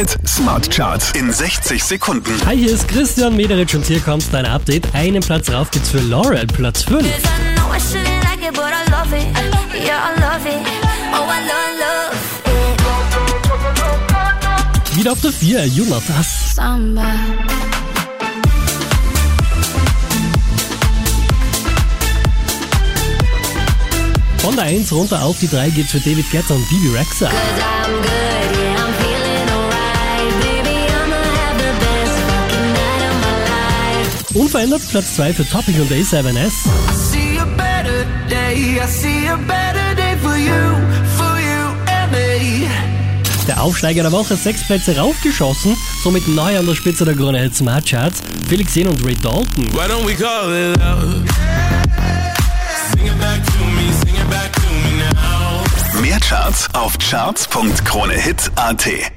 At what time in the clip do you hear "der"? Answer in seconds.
15.20-15.32, 24.56-24.64, 43.48-43.60, 44.02-44.12, 46.66-46.76, 47.04-47.16